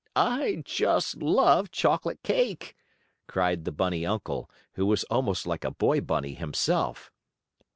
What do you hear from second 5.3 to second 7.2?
like a boy bunny himself.